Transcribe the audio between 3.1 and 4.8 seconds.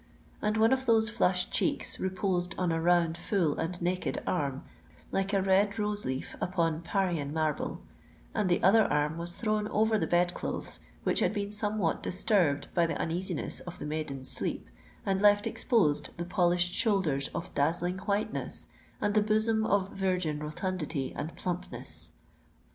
full, and naked arm,